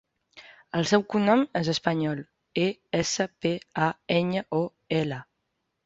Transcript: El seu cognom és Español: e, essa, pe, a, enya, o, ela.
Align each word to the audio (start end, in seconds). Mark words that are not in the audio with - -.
El 0.79 0.87
seu 0.91 1.03
cognom 1.15 1.43
és 1.61 1.69
Español: 1.75 2.25
e, 2.65 2.65
essa, 3.03 3.31
pe, 3.43 3.55
a, 3.85 3.93
enya, 4.21 4.49
o, 4.63 4.67
ela. 5.05 5.27